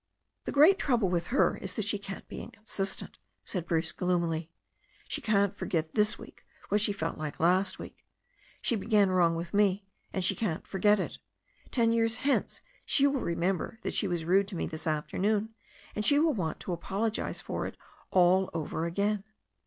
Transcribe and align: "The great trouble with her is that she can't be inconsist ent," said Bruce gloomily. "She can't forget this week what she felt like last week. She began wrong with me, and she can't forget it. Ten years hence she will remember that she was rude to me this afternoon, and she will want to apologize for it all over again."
"The 0.45 0.51
great 0.51 0.79
trouble 0.79 1.09
with 1.09 1.27
her 1.27 1.57
is 1.57 1.75
that 1.75 1.85
she 1.85 1.99
can't 1.99 2.27
be 2.27 2.41
inconsist 2.41 3.03
ent," 3.03 3.19
said 3.45 3.67
Bruce 3.67 3.91
gloomily. 3.91 4.49
"She 5.07 5.21
can't 5.21 5.55
forget 5.55 5.93
this 5.93 6.17
week 6.17 6.43
what 6.69 6.81
she 6.81 6.91
felt 6.91 7.19
like 7.19 7.39
last 7.39 7.77
week. 7.77 8.03
She 8.63 8.75
began 8.75 9.11
wrong 9.11 9.35
with 9.35 9.53
me, 9.53 9.85
and 10.11 10.25
she 10.25 10.33
can't 10.33 10.65
forget 10.65 10.99
it. 10.99 11.19
Ten 11.69 11.91
years 11.91 12.17
hence 12.25 12.61
she 12.83 13.05
will 13.05 13.21
remember 13.21 13.77
that 13.83 13.93
she 13.93 14.07
was 14.07 14.25
rude 14.25 14.47
to 14.47 14.55
me 14.55 14.65
this 14.65 14.87
afternoon, 14.87 15.53
and 15.93 16.03
she 16.03 16.17
will 16.17 16.33
want 16.33 16.59
to 16.61 16.73
apologize 16.73 17.39
for 17.39 17.67
it 17.67 17.77
all 18.09 18.49
over 18.55 18.85
again." 18.85 19.23